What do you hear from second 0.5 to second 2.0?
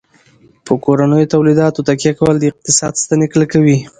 په کورنیو تولیداتو